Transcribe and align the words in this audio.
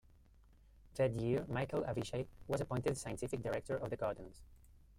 That 0.95 1.11
year, 1.13 1.45
Michael 1.47 1.83
Avishai 1.83 2.25
was 2.47 2.59
appointed 2.59 2.97
scientific 2.97 3.43
director 3.43 3.77
of 3.77 3.91
the 3.91 3.97
gardens. 3.97 4.41